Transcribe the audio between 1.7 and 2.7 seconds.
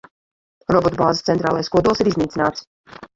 kodols ir iznīcināts.